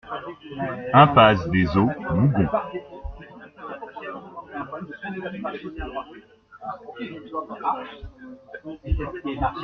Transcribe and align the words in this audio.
Impasse 0.95 1.47
des 1.51 1.67
Eaux, 1.77 1.87
Mougon 2.09 2.49